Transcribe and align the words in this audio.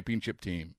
championship 0.00 0.40
team. 0.40 0.74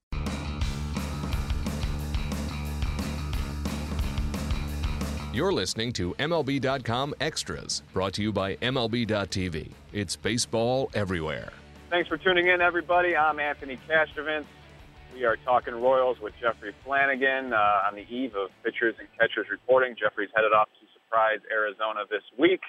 You're 5.33 5.53
listening 5.53 5.93
to 5.93 6.13
MLB.com 6.15 7.13
Extras, 7.21 7.83
brought 7.93 8.13
to 8.13 8.21
you 8.21 8.33
by 8.33 8.55
MLB.tv. 8.57 9.71
It's 9.93 10.15
baseball 10.15 10.89
everywhere. 10.93 11.53
Thanks 11.89 12.09
for 12.09 12.17
tuning 12.17 12.47
in, 12.47 12.61
everybody. 12.61 13.15
I'm 13.15 13.39
Anthony 13.39 13.79
Castrovince. 13.87 14.45
We 15.13 15.23
are 15.25 15.37
talking 15.37 15.75
Royals 15.75 16.17
with 16.19 16.33
Jeffrey 16.41 16.73
Flanagan 16.83 17.53
uh, 17.53 17.87
on 17.87 17.95
the 17.95 18.05
eve 18.09 18.35
of 18.35 18.49
pitchers 18.63 18.95
and 18.99 19.07
catchers 19.19 19.47
reporting. 19.51 19.95
Jeffrey's 19.95 20.29
headed 20.35 20.51
off 20.51 20.67
to 20.67 20.87
Surprise 20.93 21.39
Arizona 21.51 22.01
this 22.09 22.23
week, 22.37 22.61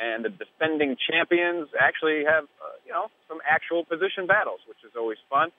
and 0.00 0.24
the 0.24 0.28
defending 0.30 0.96
champions 1.10 1.68
actually 1.78 2.24
have, 2.24 2.44
uh, 2.44 2.76
you 2.86 2.92
know, 2.92 3.08
some 3.28 3.38
actual 3.48 3.84
position 3.84 4.26
battles, 4.26 4.60
which 4.68 4.78
is 4.84 4.92
always 4.96 5.18
fun, 5.28 5.50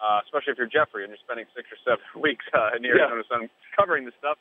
uh, 0.00 0.20
especially 0.24 0.52
if 0.52 0.58
you're 0.58 0.70
Jeffrey 0.70 1.04
and 1.04 1.10
you're 1.10 1.24
spending 1.24 1.46
six 1.56 1.68
or 1.72 1.78
seven 1.84 2.04
weeks 2.24 2.44
uh, 2.52 2.76
in 2.76 2.82
the 2.82 2.90
Arizona 2.92 3.22
yeah. 3.22 3.30
sun 3.30 3.42
covering 3.76 4.04
this 4.04 4.14
stuff 4.18 4.36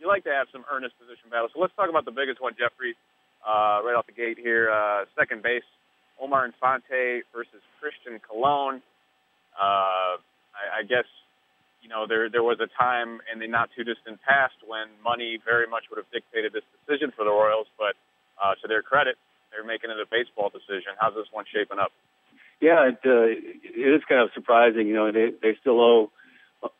you 0.00 0.08
like 0.08 0.24
to 0.24 0.32
have 0.32 0.48
some 0.50 0.64
earnest 0.72 0.96
position 0.96 1.28
battles. 1.28 1.52
So 1.52 1.60
let's 1.60 1.76
talk 1.76 1.92
about 1.92 2.08
the 2.08 2.16
biggest 2.16 2.40
one, 2.40 2.56
Jeffrey, 2.56 2.96
uh, 3.44 3.84
right 3.84 3.92
off 3.92 4.08
the 4.08 4.16
gate 4.16 4.40
here. 4.40 4.72
Uh, 4.72 5.04
second 5.12 5.44
base, 5.44 5.68
Omar 6.16 6.48
Infante 6.48 7.20
versus 7.36 7.60
Christian 7.78 8.18
Colon. 8.24 8.80
Uh, 9.52 10.16
I, 10.56 10.80
I 10.80 10.82
guess 10.88 11.06
you 11.84 11.88
know 11.92 12.08
there 12.08 12.32
there 12.32 12.42
was 12.42 12.58
a 12.64 12.68
time 12.80 13.20
in 13.28 13.38
the 13.38 13.46
not 13.46 13.68
too 13.76 13.84
distant 13.84 14.20
past 14.24 14.56
when 14.64 14.88
money 15.04 15.36
very 15.44 15.68
much 15.68 15.84
would 15.92 16.00
have 16.00 16.08
dictated 16.08 16.56
this 16.56 16.64
decision 16.80 17.12
for 17.12 17.28
the 17.28 17.32
Royals, 17.32 17.68
but 17.76 17.92
uh, 18.40 18.56
to 18.64 18.68
their 18.68 18.80
credit, 18.80 19.20
they're 19.52 19.68
making 19.68 19.92
it 19.92 20.00
a 20.00 20.08
baseball 20.08 20.48
decision. 20.48 20.96
How's 20.96 21.14
this 21.14 21.28
one 21.30 21.44
shaping 21.52 21.76
up? 21.76 21.92
Yeah, 22.60 22.88
it, 22.88 22.98
uh, 23.04 23.24
it 23.24 23.94
is 23.94 24.02
kind 24.08 24.20
of 24.22 24.30
surprising. 24.34 24.86
You 24.86 24.94
know, 24.94 25.12
they 25.12 25.30
they 25.42 25.56
still 25.60 25.80
owe 25.80 26.12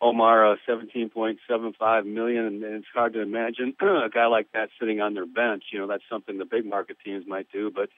Omar 0.01 0.53
uh, 0.53 0.57
17.75 0.69 2.07
million, 2.07 2.45
and 2.45 2.63
it's 2.63 2.87
hard 2.93 3.15
to 3.15 3.23
imagine 3.23 3.75
a 3.81 4.09
guy 4.13 4.27
like 4.27 4.49
that 4.53 4.69
sitting 4.79 5.01
on 5.01 5.15
their 5.15 5.27
bench. 5.27 5.65
You 5.73 5.79
know, 5.79 5.87
that's 5.87 6.03
something 6.11 6.37
the 6.39 6.45
big 6.45 6.67
market 6.67 6.99
teams 7.05 7.25
might 7.27 7.51
do, 7.51 7.71
but 7.75 7.89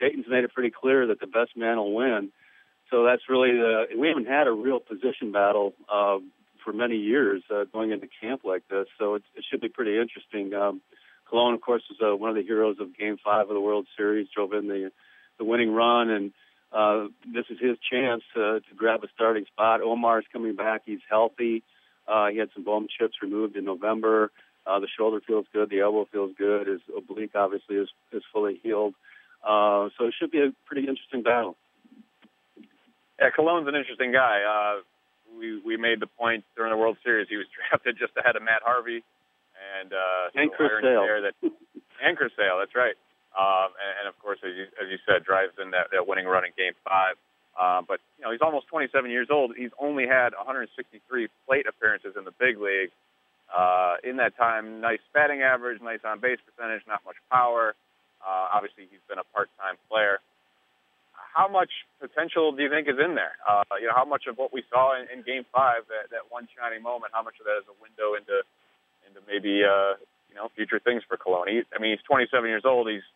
Dayton's 0.00 0.26
made 0.28 0.44
it 0.44 0.52
pretty 0.52 0.70
clear 0.70 1.06
that 1.06 1.20
the 1.20 1.26
best 1.26 1.56
man 1.56 1.76
will 1.76 1.94
win. 1.94 2.30
So 2.90 3.04
that's 3.04 3.22
really 3.28 3.52
the. 3.52 3.84
We 3.96 4.08
haven't 4.08 4.26
had 4.26 4.48
a 4.48 4.52
real 4.52 4.80
position 4.80 5.30
battle 5.30 5.74
uh, 5.88 6.18
for 6.64 6.72
many 6.72 6.96
years 6.96 7.42
uh, 7.48 7.64
going 7.72 7.92
into 7.92 8.08
camp 8.20 8.40
like 8.44 8.64
this, 8.68 8.86
so 8.98 9.14
it, 9.14 9.22
it 9.36 9.44
should 9.48 9.60
be 9.60 9.68
pretty 9.68 9.98
interesting. 9.98 10.52
Um, 10.52 10.80
Colon, 11.30 11.54
of 11.54 11.60
course, 11.60 11.82
was 11.88 11.98
uh, 12.02 12.16
one 12.16 12.30
of 12.30 12.36
the 12.36 12.42
heroes 12.42 12.78
of 12.80 12.96
Game 12.98 13.16
Five 13.22 13.42
of 13.42 13.54
the 13.54 13.60
World 13.60 13.86
Series, 13.96 14.26
drove 14.34 14.52
in 14.52 14.66
the 14.66 14.90
the 15.38 15.44
winning 15.44 15.72
run, 15.72 16.10
and 16.10 16.32
uh, 16.72 17.06
this 17.32 17.44
is 17.50 17.58
his 17.60 17.76
chance 17.90 18.22
to, 18.34 18.60
to 18.60 18.74
grab 18.76 19.02
a 19.02 19.08
starting 19.14 19.44
spot. 19.46 19.80
Omar's 19.82 20.24
coming 20.32 20.54
back. 20.54 20.82
He's 20.86 21.00
healthy. 21.08 21.62
Uh, 22.06 22.28
he 22.28 22.38
had 22.38 22.48
some 22.54 22.64
bone 22.64 22.88
chips 22.88 23.14
removed 23.22 23.56
in 23.56 23.64
November. 23.64 24.30
Uh, 24.66 24.78
the 24.78 24.88
shoulder 24.96 25.20
feels 25.26 25.46
good. 25.52 25.70
The 25.70 25.80
elbow 25.80 26.06
feels 26.12 26.32
good. 26.36 26.66
His 26.66 26.80
oblique 26.96 27.34
obviously 27.34 27.76
is, 27.76 27.88
is 28.12 28.22
fully 28.32 28.60
healed. 28.62 28.94
Uh, 29.42 29.88
so 29.98 30.06
it 30.06 30.14
should 30.18 30.30
be 30.30 30.38
a 30.38 30.52
pretty 30.66 30.86
interesting 30.86 31.22
battle. 31.22 31.56
Yeah, 33.18 33.30
Colon's 33.34 33.68
an 33.68 33.74
interesting 33.74 34.12
guy. 34.12 34.42
Uh, 34.42 34.82
we 35.38 35.60
we 35.64 35.76
made 35.76 36.00
the 36.00 36.06
point 36.06 36.44
during 36.56 36.72
the 36.72 36.76
World 36.76 36.96
Series 37.04 37.28
he 37.28 37.36
was 37.36 37.46
drafted 37.70 37.96
just 37.98 38.12
ahead 38.16 38.36
of 38.36 38.42
Matt 38.42 38.62
Harvey 38.64 39.02
and 39.80 39.92
uh, 39.92 40.30
and 40.34 40.50
Chris 40.52 40.70
Sale. 40.82 41.06
That, 41.22 41.34
and 42.02 42.16
Chris 42.16 42.32
Sale, 42.36 42.58
that's 42.58 42.74
right. 42.74 42.94
Um, 43.36 43.70
and, 43.78 43.92
and 44.02 44.06
of 44.08 44.18
course, 44.18 44.38
as 44.42 44.54
you, 44.56 44.66
as 44.82 44.90
you 44.90 44.98
said, 45.06 45.24
drives 45.24 45.54
in 45.62 45.70
that, 45.70 45.90
that 45.92 46.06
winning 46.06 46.26
run 46.26 46.44
in 46.44 46.52
Game 46.56 46.74
Five. 46.82 47.14
Um, 47.58 47.84
but 47.86 48.00
you 48.18 48.24
know, 48.24 48.32
he's 48.32 48.42
almost 48.42 48.68
27 48.68 49.10
years 49.10 49.28
old. 49.30 49.52
He's 49.56 49.74
only 49.78 50.06
had 50.06 50.32
163 50.32 51.28
plate 51.46 51.66
appearances 51.66 52.14
in 52.16 52.24
the 52.24 52.34
big 52.38 52.58
league. 52.58 52.90
Uh, 53.50 53.98
in 54.04 54.16
that 54.16 54.36
time, 54.36 54.80
nice 54.80 55.02
batting 55.12 55.42
average, 55.42 55.82
nice 55.82 55.98
on 56.04 56.20
base 56.20 56.38
percentage, 56.46 56.82
not 56.86 57.02
much 57.04 57.18
power. 57.30 57.74
Uh, 58.22 58.54
obviously, 58.54 58.86
he's 58.86 59.02
been 59.08 59.18
a 59.18 59.26
part-time 59.34 59.74
player. 59.90 60.22
How 61.34 61.48
much 61.48 61.70
potential 61.98 62.52
do 62.52 62.62
you 62.62 62.70
think 62.70 62.86
is 62.86 62.98
in 63.02 63.14
there? 63.14 63.34
Uh, 63.42 63.62
you 63.80 63.86
know, 63.86 63.94
how 63.94 64.04
much 64.04 64.26
of 64.26 64.38
what 64.38 64.52
we 64.52 64.62
saw 64.70 64.94
in, 64.94 65.06
in 65.10 65.22
Game 65.26 65.44
Five, 65.50 65.86
that 65.90 66.10
that 66.10 66.30
one 66.30 66.46
shining 66.54 66.82
moment, 66.82 67.12
how 67.14 67.22
much 67.22 67.38
of 67.42 67.46
that 67.46 67.58
is 67.58 67.66
a 67.66 67.76
window 67.82 68.14
into 68.14 68.42
into 69.06 69.18
maybe 69.26 69.62
uh, 69.66 69.98
you 70.30 70.34
know 70.38 70.50
future 70.54 70.78
things 70.78 71.02
for 71.06 71.16
Colon? 71.16 71.50
I 71.50 71.78
mean, 71.78 71.98
he's 71.98 72.06
27 72.06 72.30
years 72.46 72.62
old. 72.64 72.90
He's 72.90 73.06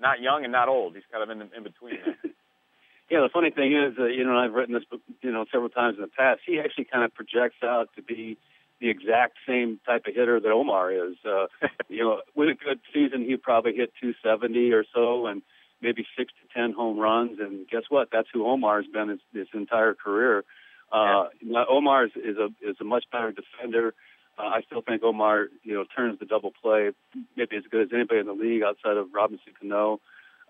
not 0.00 0.20
young 0.20 0.44
and 0.44 0.52
not 0.52 0.68
old. 0.68 0.94
He's 0.94 1.04
kind 1.10 1.22
of 1.22 1.30
in 1.30 1.48
in 1.56 1.62
between. 1.62 1.98
yeah, 3.10 3.20
the 3.20 3.28
funny 3.32 3.50
thing 3.50 3.76
is, 3.76 3.98
uh, 3.98 4.06
you 4.06 4.24
know, 4.24 4.38
I've 4.38 4.52
written 4.52 4.74
this, 4.74 4.84
you 5.22 5.32
know, 5.32 5.44
several 5.50 5.68
times 5.68 5.96
in 5.96 6.02
the 6.02 6.08
past. 6.08 6.40
He 6.46 6.60
actually 6.60 6.84
kind 6.84 7.04
of 7.04 7.14
projects 7.14 7.62
out 7.62 7.88
to 7.96 8.02
be 8.02 8.38
the 8.80 8.88
exact 8.88 9.36
same 9.46 9.78
type 9.84 10.06
of 10.06 10.14
hitter 10.14 10.40
that 10.40 10.50
Omar 10.50 10.92
is. 10.92 11.16
Uh, 11.24 11.46
you 11.88 12.04
know, 12.04 12.20
with 12.34 12.48
a 12.48 12.54
good 12.54 12.80
season, 12.94 13.24
he'd 13.24 13.42
probably 13.42 13.74
hit 13.74 13.92
270 14.00 14.72
or 14.72 14.84
so, 14.94 15.26
and 15.26 15.42
maybe 15.82 16.06
six 16.16 16.32
to 16.40 16.58
ten 16.58 16.72
home 16.72 16.98
runs. 16.98 17.38
And 17.40 17.68
guess 17.68 17.82
what? 17.88 18.08
That's 18.12 18.28
who 18.32 18.46
Omar's 18.46 18.86
been 18.86 19.08
his, 19.08 19.20
his 19.32 19.48
entire 19.52 19.94
career. 19.94 20.44
Uh, 20.92 21.28
yeah. 21.40 21.64
Omar 21.68 22.06
is, 22.06 22.12
is 22.16 22.36
a 22.36 22.48
is 22.62 22.76
a 22.80 22.84
much 22.84 23.04
better 23.12 23.32
defender. 23.32 23.94
Uh, 24.40 24.48
I 24.48 24.62
still 24.62 24.82
think 24.82 25.02
Omar, 25.02 25.48
you 25.62 25.74
know, 25.74 25.84
turns 25.96 26.18
the 26.18 26.26
double 26.26 26.52
play 26.62 26.90
maybe 27.36 27.56
as 27.56 27.64
good 27.70 27.82
as 27.82 27.88
anybody 27.92 28.20
in 28.20 28.26
the 28.26 28.32
league 28.32 28.62
outside 28.62 28.96
of 28.96 29.08
Robinson 29.12 29.52
Cano. 29.60 30.00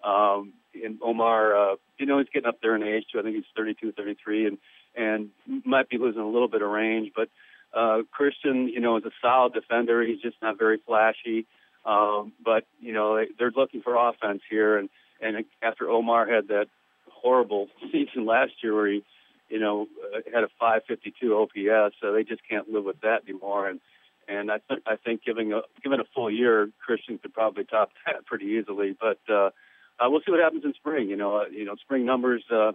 Um, 0.04 0.52
and 0.74 0.98
Omar, 1.02 1.72
uh, 1.72 1.76
you 1.98 2.06
know, 2.06 2.18
he's 2.18 2.28
getting 2.32 2.48
up 2.48 2.60
there 2.62 2.76
in 2.76 2.82
age 2.82 3.04
too. 3.12 3.18
I 3.18 3.22
think 3.22 3.36
he's 3.36 3.44
32, 3.56 3.92
33, 3.92 4.46
and 4.46 4.58
and 4.96 5.30
might 5.64 5.88
be 5.88 5.98
losing 5.98 6.20
a 6.20 6.28
little 6.28 6.48
bit 6.48 6.62
of 6.62 6.70
range. 6.70 7.12
But 7.14 7.28
uh, 7.74 8.02
Christian, 8.10 8.68
you 8.68 8.80
know, 8.80 8.96
is 8.96 9.04
a 9.04 9.10
solid 9.22 9.52
defender. 9.52 10.02
He's 10.02 10.20
just 10.20 10.36
not 10.42 10.58
very 10.58 10.78
flashy. 10.86 11.46
Um, 11.84 12.32
but 12.44 12.64
you 12.80 12.92
know, 12.92 13.24
they're 13.38 13.52
looking 13.54 13.82
for 13.82 13.96
offense 13.96 14.42
here, 14.48 14.78
and 14.78 14.88
and 15.20 15.44
after 15.62 15.88
Omar 15.88 16.26
had 16.26 16.48
that 16.48 16.66
horrible 17.10 17.68
season 17.92 18.26
last 18.26 18.52
year 18.62 18.74
where 18.74 18.88
he 18.88 19.04
you 19.50 19.58
know, 19.58 19.88
uh, 20.14 20.20
had 20.32 20.44
a 20.44 20.48
552 20.58 21.36
OPS, 21.36 21.96
so 22.00 22.12
they 22.12 22.24
just 22.24 22.42
can't 22.48 22.70
live 22.70 22.84
with 22.84 23.00
that 23.02 23.24
anymore. 23.28 23.68
And 23.68 23.80
and 24.28 24.50
I 24.50 24.58
think 24.58 24.82
I 24.86 24.96
think 24.96 25.24
giving 25.24 25.52
a 25.52 25.62
given 25.82 26.00
a 26.00 26.04
full 26.14 26.30
year, 26.30 26.70
Christian 26.84 27.18
could 27.18 27.34
probably 27.34 27.64
top 27.64 27.90
that 28.06 28.24
pretty 28.26 28.46
easily. 28.46 28.96
But 28.98 29.18
uh, 29.28 29.50
uh, 29.98 30.08
we'll 30.08 30.20
see 30.20 30.30
what 30.30 30.40
happens 30.40 30.64
in 30.64 30.72
spring. 30.74 31.08
You 31.08 31.16
know, 31.16 31.38
uh, 31.38 31.44
you 31.50 31.64
know, 31.64 31.74
spring 31.76 32.06
numbers, 32.06 32.44
uh, 32.50 32.72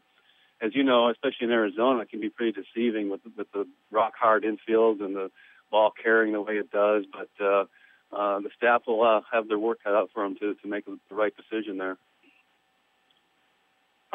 as 0.61 0.75
you 0.75 0.83
know, 0.83 1.09
especially 1.09 1.47
in 1.47 1.51
Arizona, 1.51 2.05
can 2.05 2.19
be 2.19 2.29
pretty 2.29 2.61
deceiving 2.61 3.09
with 3.09 3.21
with 3.37 3.51
the 3.53 3.65
rock 3.89 4.13
hard 4.19 4.43
infield 4.43 4.99
and 4.99 5.15
the 5.15 5.31
ball 5.71 5.91
carrying 6.03 6.33
the 6.33 6.41
way 6.41 6.55
it 6.55 6.71
does. 6.71 7.05
But 7.11 7.43
uh, 7.43 7.65
uh, 8.11 8.39
the 8.41 8.49
staff 8.55 8.83
will 8.85 9.03
uh, 9.03 9.21
have 9.31 9.47
their 9.47 9.59
work 9.59 9.79
cut 9.83 9.93
out 9.93 10.09
for 10.13 10.23
them 10.23 10.35
to 10.39 10.55
to 10.55 10.67
make 10.67 10.85
the 10.85 11.15
right 11.15 11.33
decision 11.35 11.77
there. 11.77 11.97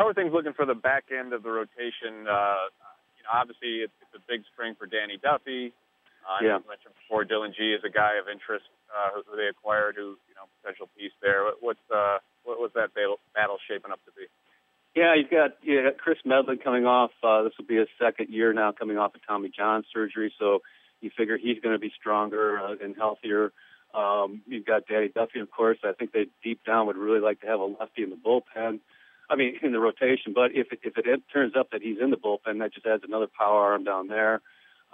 How 0.01 0.09
are 0.09 0.15
things 0.15 0.33
looking 0.33 0.55
for 0.57 0.65
the 0.65 0.73
back 0.73 1.13
end 1.13 1.35
of 1.35 1.43
the 1.43 1.53
rotation? 1.53 2.25
Uh, 2.25 2.73
you 3.13 3.21
know, 3.21 3.37
obviously 3.37 3.85
it's, 3.85 3.93
it's 4.01 4.17
a 4.17 4.25
big 4.25 4.41
spring 4.49 4.73
for 4.73 4.89
Danny 4.89 5.21
Duffy. 5.21 5.77
Uh, 6.25 6.41
yeah. 6.41 6.57
You 6.57 6.65
mentioned 6.73 6.97
before 7.05 7.29
Dillon 7.29 7.53
Gee 7.53 7.77
is 7.77 7.85
a 7.85 7.93
guy 7.93 8.17
of 8.17 8.25
interest 8.25 8.65
uh, 8.89 9.13
who, 9.13 9.21
who 9.29 9.37
they 9.37 9.53
acquired, 9.53 10.01
who 10.01 10.17
you 10.25 10.35
know 10.41 10.49
potential 10.65 10.89
piece 10.97 11.13
there. 11.21 11.53
What's 11.61 11.85
uh, 11.93 12.17
what 12.49 12.57
was 12.57 12.71
that 12.81 12.97
battle, 12.97 13.21
battle 13.37 13.59
shaping 13.69 13.93
up 13.93 14.01
to 14.09 14.13
be? 14.17 14.25
Yeah, 14.97 15.13
you've 15.21 15.29
got 15.29 15.61
you 15.61 15.85
got 15.85 15.99
Kris 16.01 16.17
Medlen 16.25 16.65
coming 16.65 16.87
off. 16.87 17.13
Uh, 17.23 17.43
this 17.45 17.53
will 17.61 17.69
be 17.69 17.77
his 17.77 17.93
second 18.01 18.33
year 18.33 18.55
now 18.55 18.73
coming 18.73 18.97
off 18.97 19.15
of 19.15 19.21
Tommy 19.29 19.53
John 19.53 19.85
surgery, 19.93 20.33
so 20.41 20.65
you 21.03 21.11
figure 21.13 21.37
he's 21.37 21.61
going 21.61 21.77
to 21.77 21.79
be 21.79 21.93
stronger 22.01 22.57
uh, 22.57 22.73
and 22.83 22.97
healthier. 22.97 23.53
Um, 23.93 24.41
you've 24.49 24.65
got 24.65 24.89
Danny 24.89 25.09
Duffy, 25.09 25.41
of 25.41 25.51
course. 25.51 25.77
I 25.85 25.93
think 25.93 26.13
they 26.13 26.33
deep 26.43 26.65
down 26.65 26.87
would 26.87 26.97
really 26.97 27.21
like 27.21 27.43
to 27.43 27.47
have 27.49 27.61
a 27.61 27.69
lefty 27.69 28.03
in 28.03 28.09
the 28.09 28.17
bullpen. 28.17 28.81
I 29.31 29.37
mean, 29.37 29.55
in 29.63 29.73
the 29.73 29.81
rotation. 29.81 30.33
But 30.35 30.53
if 30.55 30.73
it, 30.73 30.81
if 30.83 30.99
it 30.99 31.23
turns 31.33 31.55
up 31.59 31.71
that 31.71 31.83
he's 31.83 31.99
in 32.01 32.11
the 32.11 32.17
bullpen, 32.17 32.59
that 32.59 32.75
just 32.75 32.87
adds 32.87 33.05
another 33.07 33.29
power 33.29 33.73
arm 33.73 33.85
down 33.85 34.09
there. 34.09 34.41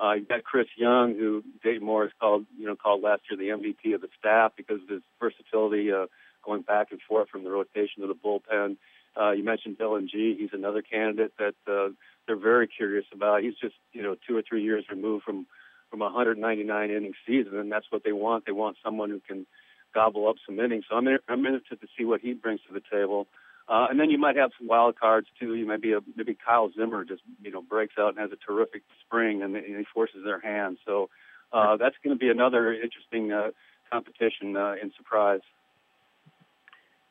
Uh, 0.02 0.12
you've 0.12 0.28
got 0.28 0.44
Chris 0.44 0.66
Young, 0.76 1.14
who 1.14 1.42
Dave 1.64 1.80
Morris 1.80 2.12
called, 2.20 2.44
you 2.58 2.66
know, 2.66 2.76
called 2.76 3.02
last 3.02 3.22
year 3.30 3.38
the 3.38 3.56
MVP 3.56 3.94
of 3.94 4.02
the 4.02 4.08
staff 4.18 4.52
because 4.54 4.82
of 4.82 4.88
his 4.88 5.02
versatility, 5.18 5.90
uh, 5.90 6.06
going 6.44 6.62
back 6.62 6.88
and 6.90 7.00
forth 7.00 7.30
from 7.30 7.44
the 7.44 7.50
rotation 7.50 8.02
to 8.02 8.06
the 8.06 8.14
bullpen. 8.14 8.76
Uh, 9.18 9.30
you 9.30 9.42
mentioned 9.42 9.78
Dillon 9.78 10.08
Gee. 10.12 10.36
He's 10.38 10.50
another 10.52 10.82
candidate 10.82 11.32
that 11.38 11.54
uh, 11.66 11.88
they're 12.26 12.36
very 12.36 12.68
curious 12.68 13.06
about. 13.12 13.42
He's 13.42 13.54
just, 13.54 13.74
you 13.92 14.02
know, 14.02 14.16
two 14.28 14.36
or 14.36 14.42
three 14.46 14.62
years 14.62 14.84
removed 14.90 15.24
from 15.24 15.46
from 15.90 16.02
a 16.02 16.06
199 16.06 16.90
inning 16.90 17.12
season, 17.24 17.56
and 17.56 17.70
that's 17.70 17.86
what 17.90 18.02
they 18.02 18.12
want. 18.12 18.44
They 18.44 18.52
want 18.52 18.76
someone 18.84 19.08
who 19.08 19.20
can 19.20 19.46
gobble 19.94 20.28
up 20.28 20.36
some 20.44 20.58
innings. 20.60 20.84
So 20.90 20.96
I'm 20.96 21.06
I'm 21.28 21.46
interested 21.46 21.80
to 21.80 21.86
see 21.96 22.04
what 22.04 22.20
he 22.20 22.34
brings 22.34 22.60
to 22.68 22.74
the 22.74 22.82
table. 22.92 23.26
Uh, 23.68 23.86
and 23.90 23.98
then 23.98 24.10
you 24.10 24.18
might 24.18 24.36
have 24.36 24.50
some 24.58 24.68
wild 24.68 24.98
cards 24.98 25.26
too. 25.40 25.54
You 25.54 25.66
might 25.66 25.82
be 25.82 25.92
a, 25.92 26.00
maybe 26.14 26.36
Kyle 26.36 26.70
Zimmer 26.76 27.04
just 27.04 27.22
you 27.42 27.50
know 27.50 27.62
breaks 27.62 27.94
out 27.98 28.10
and 28.10 28.18
has 28.18 28.30
a 28.30 28.36
terrific 28.36 28.82
spring 29.04 29.42
and, 29.42 29.56
and 29.56 29.76
he 29.76 29.84
forces 29.92 30.20
their 30.24 30.40
hand. 30.40 30.78
So 30.86 31.10
uh, 31.52 31.76
that's 31.76 31.96
going 32.02 32.14
to 32.14 32.18
be 32.18 32.30
another 32.30 32.72
interesting 32.72 33.32
uh, 33.32 33.50
competition 33.90 34.56
uh, 34.56 34.74
in 34.80 34.92
Surprise. 34.96 35.40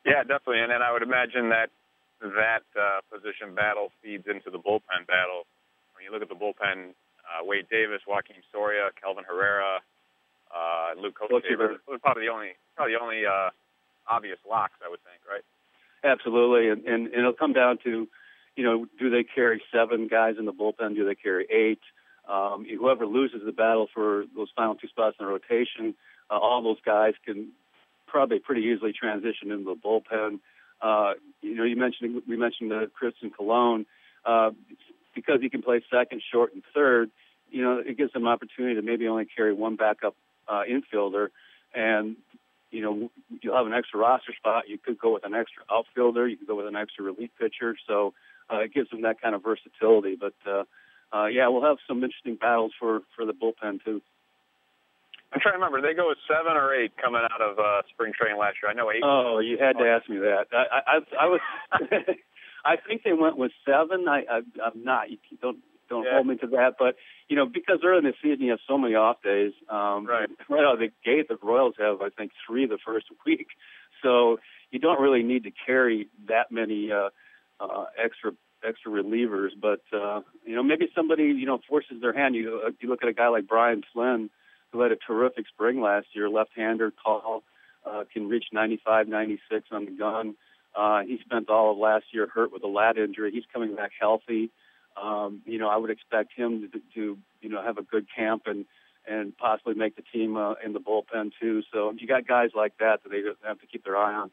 Yeah, 0.04 0.22
definitely. 0.22 0.60
And 0.60 0.70
then 0.70 0.82
I 0.82 0.92
would 0.92 1.02
imagine 1.02 1.50
that 1.50 1.68
that 2.20 2.64
uh, 2.72 3.04
position 3.12 3.54
battle 3.54 3.92
feeds 4.02 4.24
into 4.26 4.48
the 4.48 4.58
bullpen 4.58 5.04
battle. 5.06 5.44
When 5.92 6.04
you 6.04 6.12
look 6.12 6.22
at 6.22 6.28
the 6.28 6.38
bullpen, 6.38 6.96
uh, 7.26 7.44
Wade 7.44 7.66
Davis, 7.68 8.00
Joakim 8.08 8.40
Soria, 8.52 8.88
Kelvin 8.96 9.24
Herrera, 9.28 9.82
uh, 10.54 11.00
Luke 11.00 11.18
Hochevar, 11.20 11.76
probably 12.00 12.24
the 12.24 12.32
only 12.32 12.56
probably 12.76 12.94
the 12.94 13.00
only 13.00 13.26
uh, 13.26 13.50
obvious 14.08 14.38
locks 14.48 14.78
I 14.84 14.88
would 14.88 15.02
think, 15.04 15.20
right? 15.28 15.44
Absolutely, 16.06 16.68
and, 16.70 16.84
and, 16.84 17.06
and 17.08 17.14
it'll 17.14 17.32
come 17.32 17.52
down 17.52 17.78
to, 17.82 18.06
you 18.54 18.64
know, 18.64 18.86
do 18.98 19.10
they 19.10 19.24
carry 19.24 19.60
seven 19.74 20.06
guys 20.06 20.36
in 20.38 20.44
the 20.44 20.52
bullpen? 20.52 20.94
Do 20.94 21.04
they 21.04 21.16
carry 21.16 21.46
eight? 21.50 21.80
Um, 22.28 22.64
whoever 22.64 23.06
loses 23.06 23.40
the 23.44 23.52
battle 23.52 23.88
for 23.92 24.24
those 24.36 24.48
final 24.54 24.76
two 24.76 24.86
spots 24.88 25.16
in 25.18 25.26
the 25.26 25.32
rotation, 25.32 25.94
uh, 26.30 26.38
all 26.38 26.62
those 26.62 26.80
guys 26.84 27.14
can 27.24 27.48
probably 28.06 28.38
pretty 28.38 28.62
easily 28.62 28.92
transition 28.92 29.50
into 29.50 29.64
the 29.64 29.74
bullpen. 29.74 30.38
Uh, 30.80 31.14
you 31.42 31.56
know, 31.56 31.64
you 31.64 31.76
mentioned 31.76 32.22
we 32.28 32.36
mentioned 32.36 32.70
the 32.70 32.90
Christian 32.94 33.30
Colon 33.30 33.86
uh, 34.24 34.50
because 35.14 35.40
he 35.40 35.48
can 35.48 35.62
play 35.62 35.82
second, 35.90 36.22
short, 36.32 36.54
and 36.54 36.62
third. 36.74 37.10
You 37.50 37.62
know, 37.62 37.78
it 37.78 37.96
gives 37.96 38.12
them 38.12 38.26
opportunity 38.26 38.74
to 38.76 38.82
maybe 38.82 39.08
only 39.08 39.24
carry 39.24 39.52
one 39.52 39.76
backup 39.76 40.14
uh, 40.48 40.62
infielder, 40.68 41.28
and 41.74 42.16
you 42.70 42.82
know, 42.82 43.10
you'll 43.42 43.56
have 43.56 43.66
an 43.66 43.72
extra 43.72 43.98
roster 44.00 44.32
spot. 44.36 44.64
You 44.68 44.78
could 44.78 44.98
go 44.98 45.14
with 45.14 45.24
an 45.24 45.34
extra 45.34 45.62
outfielder. 45.70 46.26
You 46.28 46.36
could 46.36 46.48
go 46.48 46.56
with 46.56 46.66
an 46.66 46.76
extra 46.76 47.04
relief 47.04 47.30
pitcher. 47.38 47.76
So 47.86 48.12
uh, 48.52 48.58
it 48.58 48.74
gives 48.74 48.90
them 48.90 49.02
that 49.02 49.20
kind 49.20 49.34
of 49.34 49.42
versatility. 49.42 50.16
But 50.18 50.34
uh, 50.46 50.64
uh, 51.16 51.26
yeah, 51.26 51.48
we'll 51.48 51.64
have 51.64 51.78
some 51.86 52.02
interesting 52.02 52.36
battles 52.36 52.72
for 52.78 53.00
for 53.14 53.24
the 53.24 53.32
bullpen 53.32 53.84
too. 53.84 54.02
I'm 55.32 55.40
trying 55.40 55.54
to 55.54 55.58
remember. 55.58 55.82
They 55.82 55.94
go 55.94 56.08
with 56.08 56.18
seven 56.28 56.56
or 56.56 56.74
eight 56.74 56.92
coming 56.96 57.22
out 57.22 57.40
of 57.40 57.58
uh, 57.58 57.82
spring 57.92 58.12
training 58.18 58.38
last 58.38 58.56
year. 58.62 58.70
I 58.70 58.74
know 58.74 58.90
eight. 58.90 59.02
Oh, 59.04 59.40
you 59.40 59.58
had 59.58 59.78
to 59.78 59.84
ask 59.84 60.08
me 60.08 60.18
that. 60.18 60.46
I 60.52 60.98
I, 60.98 61.24
I 61.24 61.26
was. 61.26 61.40
I 62.64 62.74
think 62.76 63.04
they 63.04 63.12
went 63.12 63.38
with 63.38 63.52
seven. 63.64 64.08
I, 64.08 64.24
I 64.30 64.40
I'm 64.64 64.82
not. 64.82 65.10
You 65.10 65.18
don't 65.40 65.58
don't 65.88 66.04
yeah. 66.04 66.14
hold 66.14 66.26
me 66.26 66.36
to 66.36 66.46
that. 66.48 66.74
But 66.78 66.96
you 67.28 67.36
know, 67.36 67.46
because 67.46 67.80
early 67.84 67.98
in 67.98 68.04
the 68.04 68.14
season 68.22 68.44
you 68.44 68.50
have 68.50 68.60
so 68.68 68.78
many 68.78 68.94
off 68.94 69.22
days. 69.22 69.52
Um, 69.68 70.06
right. 70.06 70.28
Right 70.48 70.64
out 70.64 70.74
of 70.74 70.78
the 70.78 70.92
gate, 71.04 71.28
the 71.28 71.36
Royals 71.42 71.74
have 71.78 72.00
I 72.00 72.08
think 72.10 72.32
three 72.46 72.66
the 72.66 72.78
first 72.84 73.06
week, 73.26 73.48
so 74.02 74.38
you 74.70 74.78
don't 74.78 75.00
really 75.00 75.22
need 75.22 75.44
to 75.44 75.50
carry 75.66 76.08
that 76.28 76.50
many 76.50 76.90
uh, 76.92 77.10
uh, 77.60 77.84
extra 78.02 78.32
extra 78.66 78.90
relievers. 78.90 79.50
But 79.60 79.80
uh, 79.92 80.20
you 80.44 80.54
know, 80.54 80.62
maybe 80.62 80.88
somebody 80.94 81.24
you 81.24 81.46
know 81.46 81.60
forces 81.68 82.00
their 82.00 82.12
hand. 82.12 82.34
You 82.34 82.62
uh, 82.66 82.70
you 82.80 82.88
look 82.88 83.02
at 83.02 83.08
a 83.08 83.12
guy 83.12 83.28
like 83.28 83.46
Brian 83.46 83.82
Flynn, 83.92 84.30
who 84.72 84.80
had 84.80 84.92
a 84.92 84.96
terrific 84.96 85.46
spring 85.48 85.80
last 85.80 86.06
year, 86.12 86.28
left-hander, 86.28 86.92
tall, 87.02 87.42
uh, 87.84 88.04
can 88.12 88.28
reach 88.28 88.46
95, 88.52 89.08
96 89.08 89.68
on 89.72 89.84
the 89.84 89.90
gun. 89.92 90.34
Uh, 90.74 91.00
he 91.00 91.18
spent 91.24 91.48
all 91.48 91.72
of 91.72 91.78
last 91.78 92.04
year 92.12 92.26
hurt 92.26 92.52
with 92.52 92.62
a 92.62 92.68
lat 92.68 92.98
injury. 92.98 93.30
He's 93.32 93.44
coming 93.52 93.74
back 93.74 93.92
healthy. 93.98 94.50
Um, 95.00 95.42
you 95.44 95.58
know, 95.58 95.68
I 95.68 95.76
would 95.76 95.90
expect 95.90 96.32
him 96.34 96.70
to, 96.72 96.80
to 96.94 97.18
you 97.40 97.48
know 97.48 97.62
have 97.62 97.78
a 97.78 97.82
good 97.82 98.06
camp 98.14 98.42
and 98.46 98.64
and 99.06 99.36
possibly 99.36 99.74
make 99.74 99.94
the 99.96 100.02
team 100.12 100.36
uh, 100.36 100.54
in 100.64 100.72
the 100.72 100.80
bullpen 100.80 101.32
too. 101.40 101.62
So 101.72 101.92
you 101.96 102.06
got 102.06 102.26
guys 102.26 102.50
like 102.54 102.76
that 102.78 103.02
that 103.02 103.10
they 103.10 103.22
have 103.46 103.60
to 103.60 103.66
keep 103.66 103.84
their 103.84 103.96
eye 103.96 104.14
on. 104.14 104.30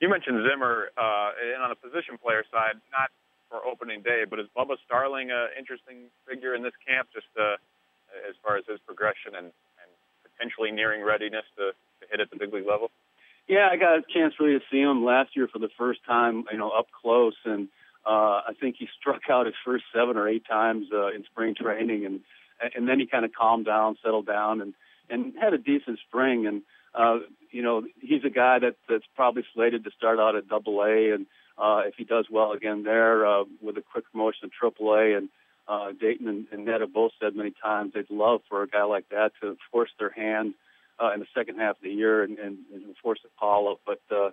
You 0.00 0.08
mentioned 0.08 0.42
Zimmer, 0.48 0.90
uh, 0.96 1.30
and 1.54 1.62
on 1.62 1.68
the 1.68 1.76
position 1.76 2.16
player 2.16 2.42
side, 2.50 2.80
not 2.90 3.10
for 3.50 3.64
opening 3.66 4.00
day, 4.00 4.24
but 4.28 4.38
is 4.38 4.46
Bubba 4.56 4.76
Starling 4.86 5.30
an 5.30 5.48
interesting 5.58 6.08
figure 6.26 6.54
in 6.54 6.62
this 6.62 6.72
camp, 6.86 7.08
just 7.12 7.26
uh, 7.38 7.60
as 8.28 8.34
far 8.42 8.56
as 8.56 8.64
his 8.66 8.78
progression 8.86 9.34
and, 9.36 9.46
and 9.46 9.90
potentially 10.24 10.70
nearing 10.70 11.04
readiness 11.04 11.44
to, 11.56 11.72
to 12.00 12.10
hit 12.10 12.20
at 12.20 12.30
the 12.30 12.36
big 12.36 12.52
league 12.52 12.66
level? 12.66 12.90
Yeah, 13.46 13.68
I 13.70 13.76
got 13.76 13.98
a 13.98 14.02
chance 14.14 14.34
really 14.38 14.58
to 14.58 14.64
see 14.70 14.80
him 14.80 15.04
last 15.04 15.36
year 15.36 15.48
for 15.48 15.58
the 15.58 15.68
first 15.76 16.00
time, 16.06 16.44
you 16.50 16.58
know, 16.58 16.70
up 16.70 16.86
close, 17.02 17.36
and 17.44 17.68
uh, 18.06 18.42
I 18.48 18.52
think 18.58 18.76
he 18.78 18.88
struck 18.98 19.22
out 19.30 19.46
his 19.46 19.54
first 19.64 19.84
seven 19.94 20.16
or 20.16 20.28
eight 20.28 20.44
times 20.46 20.86
uh, 20.92 21.08
in 21.08 21.24
spring 21.24 21.54
training, 21.54 22.06
and 22.06 22.20
and 22.74 22.88
then 22.88 23.00
he 23.00 23.06
kind 23.06 23.24
of 23.24 23.32
calmed 23.32 23.66
down, 23.66 23.96
settled 24.02 24.26
down, 24.26 24.60
and 24.60 24.74
and 25.08 25.34
had 25.40 25.54
a 25.54 25.58
decent 25.58 25.98
spring. 26.08 26.46
And 26.46 26.62
uh, 26.94 27.18
you 27.50 27.62
know, 27.62 27.84
he's 28.00 28.24
a 28.24 28.30
guy 28.30 28.58
that 28.58 28.76
that's 28.88 29.04
probably 29.14 29.44
slated 29.54 29.84
to 29.84 29.90
start 29.96 30.18
out 30.18 30.36
at 30.36 30.48
Double 30.48 30.82
A, 30.82 31.10
and 31.14 31.26
uh, 31.58 31.82
if 31.86 31.94
he 31.96 32.04
does 32.04 32.26
well 32.30 32.52
again 32.52 32.84
there 32.84 33.26
uh, 33.26 33.44
with 33.60 33.76
a 33.76 33.82
quick 33.82 34.04
promotion 34.10 34.48
to 34.48 34.54
Triple 34.58 34.94
A, 34.94 35.16
and 35.16 35.28
uh, 35.68 35.92
Dayton 35.92 36.26
and, 36.26 36.46
and 36.50 36.64
Ned 36.64 36.80
have 36.80 36.92
both 36.92 37.12
said 37.20 37.36
many 37.36 37.52
times 37.62 37.92
they'd 37.94 38.10
love 38.10 38.40
for 38.48 38.62
a 38.62 38.68
guy 38.68 38.82
like 38.82 39.08
that 39.10 39.32
to 39.40 39.56
force 39.70 39.90
their 39.98 40.10
hand 40.10 40.54
uh, 41.00 41.12
in 41.12 41.20
the 41.20 41.26
second 41.34 41.58
half 41.58 41.76
of 41.76 41.82
the 41.82 41.90
year 41.90 42.22
and, 42.22 42.38
and, 42.38 42.58
and 42.72 42.96
force 43.02 43.20
a 43.24 43.40
call 43.40 43.70
up. 43.72 43.80
But 43.86 44.00
uh, 44.10 44.30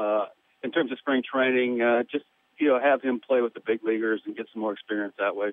uh, 0.00 0.26
in 0.62 0.72
terms 0.72 0.92
of 0.92 0.98
spring 0.98 1.22
training, 1.22 1.80
uh, 1.80 2.02
just 2.10 2.24
you 2.58 2.68
know, 2.68 2.80
have 2.80 3.02
him 3.02 3.20
play 3.20 3.40
with 3.40 3.54
the 3.54 3.60
big 3.64 3.84
leaguers 3.84 4.20
and 4.26 4.36
get 4.36 4.46
some 4.52 4.62
more 4.62 4.72
experience 4.72 5.14
that 5.18 5.36
way. 5.36 5.52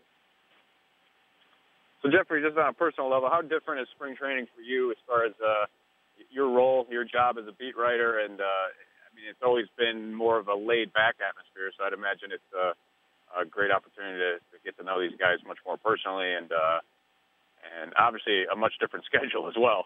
So 2.02 2.10
Jeffrey, 2.10 2.42
just 2.42 2.58
on 2.58 2.70
a 2.70 2.74
personal 2.74 3.10
level, 3.10 3.30
how 3.30 3.42
different 3.42 3.82
is 3.82 3.88
spring 3.94 4.16
training 4.16 4.48
for 4.56 4.62
you 4.62 4.90
as 4.92 4.98
far 5.06 5.26
as 5.26 5.34
uh, 5.38 5.66
your 6.32 6.50
role, 6.50 6.88
your 6.90 7.06
job 7.06 7.38
as 7.38 7.46
a 7.48 7.54
beat 7.54 7.78
writer? 7.78 8.20
And 8.20 8.42
uh, 8.42 8.44
I 8.44 9.10
mean, 9.14 9.26
it's 9.30 9.44
always 9.44 9.68
been 9.78 10.14
more 10.14 10.40
of 10.40 10.48
a 10.48 10.56
laid-back 10.56 11.22
atmosphere, 11.22 11.70
so 11.78 11.86
I'd 11.86 11.94
imagine 11.94 12.34
it's 12.34 12.52
uh, 12.58 12.74
a 13.38 13.46
great 13.46 13.70
opportunity 13.70 14.18
to, 14.18 14.32
to 14.40 14.58
get 14.66 14.78
to 14.78 14.84
know 14.84 15.00
these 15.00 15.18
guys 15.20 15.38
much 15.46 15.60
more 15.66 15.78
personally, 15.78 16.34
and 16.34 16.52
uh, 16.52 16.80
and 17.82 17.94
obviously 18.00 18.46
a 18.52 18.56
much 18.56 18.74
different 18.80 19.06
schedule 19.10 19.48
as 19.48 19.56
well. 19.60 19.86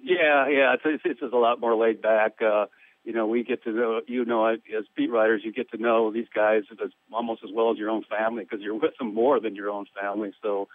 Yeah, 0.00 0.48
yeah, 0.48 0.74
it's 0.80 1.04
it's, 1.04 1.20
it's 1.20 1.32
a 1.32 1.36
lot 1.36 1.60
more 1.60 1.76
laid 1.76 2.00
back. 2.00 2.40
Uh, 2.40 2.66
you 3.04 3.12
know, 3.12 3.26
we 3.26 3.42
get 3.42 3.64
to 3.64 3.72
know, 3.72 4.00
you 4.06 4.24
know, 4.24 4.46
as 4.46 4.84
beat 4.94 5.10
writers, 5.10 5.42
you 5.44 5.52
get 5.52 5.70
to 5.70 5.78
know 5.78 6.12
these 6.12 6.28
guys 6.34 6.62
as 6.72 6.90
almost 7.12 7.42
as 7.42 7.50
well 7.52 7.70
as 7.70 7.78
your 7.78 7.90
own 7.90 8.04
family 8.04 8.44
because 8.44 8.62
you're 8.62 8.74
with 8.74 8.96
them 8.98 9.14
more 9.14 9.40
than 9.40 9.54
your 9.54 9.70
own 9.70 9.86
family. 9.98 10.32
So, 10.42 10.68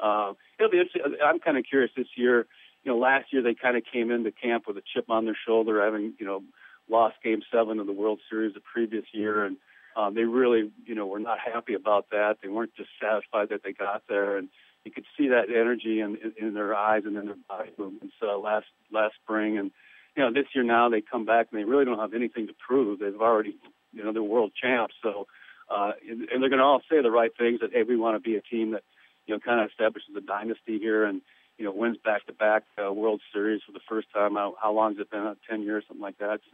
uh, 0.00 0.32
it'll 0.58 0.70
be 0.70 0.78
interesting. 0.78 1.02
I'm 1.24 1.40
kind 1.40 1.58
of 1.58 1.64
curious 1.68 1.90
this 1.96 2.06
year. 2.16 2.46
You 2.84 2.92
know, 2.92 2.98
last 2.98 3.32
year 3.32 3.42
they 3.42 3.54
kind 3.54 3.76
of 3.76 3.82
came 3.92 4.10
into 4.10 4.30
camp 4.30 4.64
with 4.66 4.76
a 4.76 4.82
chip 4.94 5.10
on 5.10 5.24
their 5.24 5.36
shoulder, 5.46 5.84
having 5.84 6.14
you 6.18 6.26
know 6.26 6.42
lost 6.88 7.16
Game 7.22 7.42
Seven 7.52 7.78
of 7.78 7.86
the 7.86 7.92
World 7.92 8.20
Series 8.30 8.54
the 8.54 8.60
previous 8.60 9.04
year, 9.12 9.44
and 9.44 9.56
um, 9.96 10.14
they 10.14 10.24
really, 10.24 10.70
you 10.84 10.94
know, 10.94 11.06
were 11.06 11.20
not 11.20 11.38
happy 11.38 11.74
about 11.74 12.06
that. 12.10 12.38
They 12.42 12.48
weren't 12.48 12.74
just 12.76 12.90
satisfied 13.00 13.48
that 13.50 13.62
they 13.62 13.72
got 13.72 14.02
there, 14.08 14.36
and 14.36 14.48
you 14.84 14.90
could 14.90 15.04
see 15.16 15.28
that 15.28 15.50
energy 15.50 16.00
in, 16.00 16.16
in, 16.16 16.48
in 16.48 16.54
their 16.54 16.74
eyes 16.74 17.02
and 17.04 17.16
in 17.16 17.26
their 17.26 17.36
body 17.48 17.70
movements 17.78 18.14
uh, 18.22 18.38
last 18.38 18.66
last 18.92 19.14
spring, 19.22 19.58
and 19.58 19.70
you 20.16 20.22
know, 20.22 20.32
this 20.32 20.46
year 20.54 20.64
now 20.64 20.88
they 20.88 21.00
come 21.00 21.24
back 21.24 21.48
and 21.50 21.60
they 21.60 21.64
really 21.64 21.84
don't 21.84 21.98
have 21.98 22.14
anything 22.14 22.46
to 22.46 22.54
prove. 22.66 22.98
They've 22.98 23.20
already, 23.20 23.56
you 23.92 24.04
know, 24.04 24.12
they're 24.12 24.22
world 24.22 24.52
champs. 24.60 24.94
So, 25.02 25.26
uh, 25.70 25.92
and, 26.08 26.28
and 26.28 26.42
they're 26.42 26.50
going 26.50 26.58
to 26.58 26.64
all 26.64 26.82
say 26.90 27.00
the 27.00 27.10
right 27.10 27.30
things 27.36 27.60
that, 27.60 27.72
hey, 27.72 27.82
we 27.82 27.96
want 27.96 28.16
to 28.16 28.20
be 28.20 28.36
a 28.36 28.42
team 28.42 28.72
that, 28.72 28.82
you 29.26 29.34
know, 29.34 29.40
kind 29.40 29.60
of 29.60 29.70
establishes 29.70 30.14
a 30.16 30.20
dynasty 30.20 30.78
here 30.78 31.04
and, 31.04 31.22
you 31.56 31.64
know, 31.64 31.72
wins 31.72 31.96
back-to-back 32.04 32.64
uh, 32.82 32.92
World 32.92 33.20
Series 33.32 33.62
for 33.64 33.72
the 33.72 33.80
first 33.88 34.08
time. 34.12 34.34
How, 34.34 34.54
how 34.60 34.72
long 34.72 34.94
has 34.94 35.00
it 35.00 35.10
been? 35.10 35.20
Uh, 35.20 35.34
Ten 35.48 35.62
years, 35.62 35.84
something 35.86 36.02
like 36.02 36.18
that. 36.18 36.34
It's, 36.34 36.44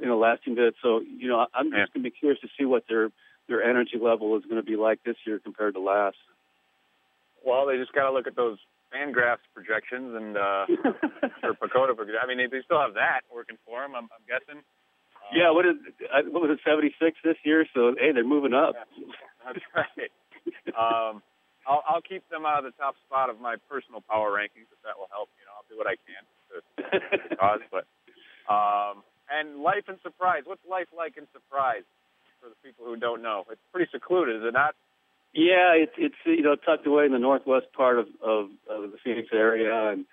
you 0.00 0.06
know, 0.06 0.18
lasting 0.18 0.56
bit. 0.56 0.74
So, 0.82 1.00
you 1.00 1.28
know, 1.28 1.46
I'm 1.54 1.70
just 1.70 1.92
going 1.92 2.02
to 2.02 2.10
be 2.10 2.10
curious 2.10 2.40
to 2.40 2.48
see 2.58 2.64
what 2.64 2.84
their 2.88 3.10
their 3.48 3.62
energy 3.62 3.98
level 4.00 4.36
is 4.36 4.44
going 4.44 4.56
to 4.56 4.62
be 4.62 4.76
like 4.76 5.02
this 5.04 5.16
year 5.26 5.38
compared 5.38 5.74
to 5.74 5.80
last. 5.80 6.16
Well, 7.44 7.66
they 7.66 7.76
just 7.76 7.92
got 7.92 8.08
to 8.08 8.12
look 8.12 8.26
at 8.26 8.36
those 8.36 8.58
Fangraphs 8.92 9.42
projections 9.56 10.14
and 10.14 10.36
uh, 10.36 10.64
or 11.48 11.56
PECOTA. 11.56 11.96
I 12.22 12.26
mean, 12.28 12.38
they, 12.38 12.46
they 12.46 12.62
still 12.64 12.80
have 12.80 12.94
that 12.94 13.24
working 13.32 13.56
for 13.64 13.80
them. 13.80 13.96
I'm, 13.96 14.04
I'm 14.12 14.24
guessing. 14.28 14.60
yeah, 15.32 15.50
what 15.50 15.64
is 15.64 15.80
what 16.28 16.44
was 16.44 16.52
it, 16.52 16.60
76 16.64 16.92
this 17.24 17.36
year? 17.44 17.64
So 17.74 17.96
hey, 17.98 18.12
they're 18.12 18.24
moving 18.24 18.52
up. 18.54 18.74
That's 19.44 19.64
right. 19.74 20.12
Um, 20.76 21.22
I'll, 21.66 21.82
I'll 21.88 22.02
keep 22.02 22.26
them 22.28 22.44
out 22.44 22.58
of 22.58 22.66
the 22.66 22.76
top 22.76 22.94
spot 23.06 23.30
of 23.30 23.40
my 23.40 23.56
personal 23.70 24.02
power 24.02 24.30
rankings 24.34 24.66
if 24.70 24.80
that 24.82 24.98
will 24.98 25.08
help. 25.10 25.30
You 25.38 25.46
know, 25.46 25.54
I'll 25.56 25.68
do 25.70 25.78
what 25.78 25.86
I 25.86 25.96
can 25.96 26.22
to, 26.50 26.56
to 27.30 27.36
cause. 27.40 27.62
But 27.70 27.86
um, 28.50 29.06
and 29.30 29.62
life 29.62 29.86
and 29.88 29.98
Surprise. 30.02 30.42
What's 30.44 30.64
life 30.68 30.90
like 30.96 31.16
in 31.16 31.26
Surprise 31.32 31.86
for 32.42 32.50
the 32.50 32.58
people 32.62 32.84
who 32.84 32.96
don't 32.96 33.22
know? 33.22 33.44
It's 33.50 33.62
pretty 33.72 33.88
secluded, 33.92 34.42
is 34.42 34.44
it 34.44 34.54
not? 34.54 34.74
Yeah, 35.34 35.72
it's 35.74 35.92
it's 35.96 36.14
you 36.26 36.42
know 36.42 36.56
tucked 36.56 36.86
away 36.86 37.06
in 37.06 37.12
the 37.12 37.18
northwest 37.18 37.66
part 37.74 37.98
of 37.98 38.06
of, 38.22 38.50
of 38.68 38.92
the 38.92 38.98
Phoenix 39.02 39.28
area, 39.32 39.90
and 39.90 40.04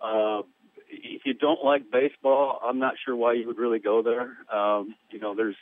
uh, 0.00 0.42
if 0.88 1.22
you 1.24 1.34
don't 1.34 1.64
like 1.64 1.90
baseball, 1.90 2.60
I'm 2.64 2.78
not 2.78 2.94
sure 3.04 3.16
why 3.16 3.32
you 3.34 3.46
would 3.48 3.58
really 3.58 3.80
go 3.80 4.02
there. 4.02 4.36
Um, 4.56 4.94
you 5.10 5.18
know, 5.18 5.34
there's 5.34 5.56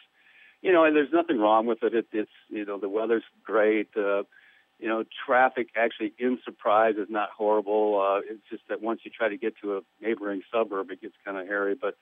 you 0.60 0.72
know, 0.72 0.84
and 0.84 0.94
there's 0.94 1.12
nothing 1.12 1.38
wrong 1.38 1.66
with 1.66 1.82
it. 1.82 1.94
it 1.94 2.06
it's 2.12 2.30
you 2.48 2.66
know 2.66 2.78
the 2.78 2.88
weather's 2.88 3.24
great. 3.42 3.88
Uh, 3.96 4.24
you 4.78 4.88
know, 4.88 5.04
traffic 5.26 5.68
actually 5.76 6.12
in 6.18 6.38
Surprise 6.44 6.96
is 6.98 7.08
not 7.08 7.30
horrible. 7.30 7.98
Uh, 7.98 8.20
it's 8.30 8.42
just 8.50 8.64
that 8.68 8.82
once 8.82 9.00
you 9.04 9.10
try 9.10 9.28
to 9.28 9.38
get 9.38 9.54
to 9.62 9.78
a 9.78 9.80
neighboring 10.02 10.42
suburb, 10.52 10.90
it 10.90 11.00
gets 11.00 11.14
kind 11.24 11.38
of 11.38 11.46
hairy. 11.46 11.74
But 11.74 11.96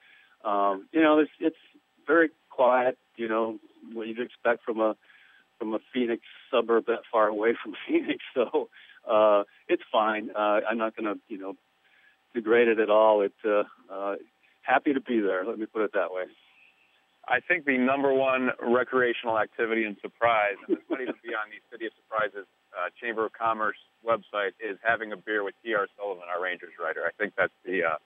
um, 0.47 0.87
you 0.91 1.01
know, 1.01 1.19
it's 1.19 1.31
it's 1.39 1.55
very 2.05 2.29
quiet. 2.49 2.97
You 3.15 3.29
know, 3.29 3.59
what 3.93 4.07
you'd 4.07 4.19
expect 4.19 4.65
from 4.65 4.81
a 4.81 4.97
from 5.59 5.73
a 5.73 5.79
Phoenix 5.93 6.21
suburb 6.51 6.85
that 6.87 7.01
far 7.11 7.27
away 7.27 7.53
from 7.61 7.73
Phoenix. 7.87 8.23
So 8.33 8.69
uh, 9.09 9.43
it's 9.67 9.83
fine. 9.91 10.29
Uh, 10.35 10.61
I'm 10.69 10.77
not 10.77 10.95
going 10.95 11.13
to 11.13 11.19
you 11.27 11.37
know 11.37 11.53
degrade 12.33 12.67
it 12.67 12.79
at 12.79 12.89
all. 12.89 13.21
It's 13.21 13.45
uh, 13.45 13.63
uh, 13.91 14.15
happy 14.61 14.93
to 14.93 15.01
be 15.01 15.19
there. 15.19 15.45
Let 15.45 15.57
me 15.57 15.65
put 15.65 15.83
it 15.83 15.91
that 15.93 16.11
way. 16.11 16.23
I 17.27 17.39
think 17.39 17.65
the 17.65 17.77
number 17.77 18.13
one 18.13 18.51
recreational 18.61 19.39
activity 19.39 19.83
in 19.85 19.97
Surprise, 20.01 20.61
and 20.67 20.77
this 20.77 20.83
might 20.89 21.01
even 21.01 21.17
be 21.23 21.33
on 21.33 21.49
the 21.49 21.57
City 21.71 21.87
of 21.87 21.93
Surprises 21.97 22.45
uh, 22.77 22.93
Chamber 23.01 23.25
of 23.25 23.33
Commerce 23.33 23.81
website, 24.05 24.53
is 24.61 24.77
having 24.85 25.11
a 25.11 25.17
beer 25.17 25.43
with 25.43 25.55
T.R. 25.63 25.87
Sullivan, 25.97 26.29
our 26.29 26.41
Rangers 26.41 26.77
writer. 26.77 27.01
I 27.01 27.11
think 27.17 27.33
that's 27.35 27.55
the 27.65 27.81
uh, 27.81 27.97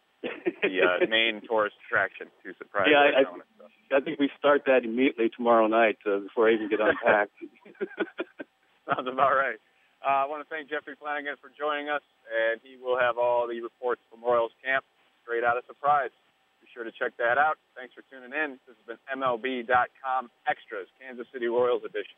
the 0.63 0.75
uh, 0.79 1.08
main 1.10 1.41
tourist 1.44 1.75
attraction 1.84 2.27
to 2.44 2.53
Surprise. 2.58 2.88
Yeah, 2.91 3.12
I, 3.12 3.27
I, 3.91 4.00
think 4.01 4.19
we 4.19 4.29
start 4.38 4.63
that 4.65 4.84
immediately 4.84 5.29
tomorrow 5.29 5.67
night 5.67 5.98
uh, 6.05 6.19
before 6.19 6.50
I 6.50 6.53
even 6.53 6.69
get 6.69 6.79
unpacked. 6.79 7.34
Sounds 8.88 9.08
about 9.08 9.34
right. 9.36 9.60
Uh, 10.00 10.24
I 10.24 10.25
want 10.25 10.41
to 10.41 10.50
thank 10.50 10.69
Jeffrey 10.69 10.96
Flanagan 10.96 11.36
for 11.41 11.51
joining 11.51 11.89
us, 11.89 12.03
and 12.31 12.62
he 12.63 12.77
will 12.79 12.98
have 12.98 13.17
all 13.17 13.48
the 13.48 13.60
reports 13.60 14.01
from 14.10 14.24
Royals 14.24 14.55
camp 14.63 14.86
straight 15.24 15.43
out 15.43 15.58
of 15.58 15.63
Surprise 15.67 16.10
Be 16.62 16.67
sure 16.74 16.84
to 16.84 16.91
check 16.91 17.13
that 17.17 17.38
out. 17.38 17.58
Thanks 17.75 17.93
for 17.93 18.01
tuning 18.08 18.31
in. 18.31 18.58
This 18.65 18.77
has 18.79 18.86
been 18.88 19.01
MLB.com 19.12 20.31
Extras, 20.48 20.88
Kansas 20.98 21.27
City 21.34 21.48
Royals 21.48 21.84
edition. 21.84 22.17